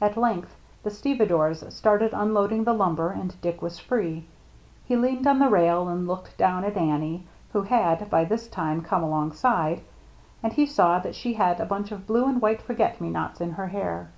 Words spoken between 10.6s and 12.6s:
saw that she had a bunch of blue and